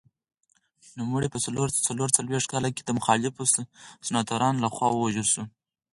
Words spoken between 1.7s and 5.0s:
څلور څلوېښت کال کې د مخالفو سناتورانو لخوا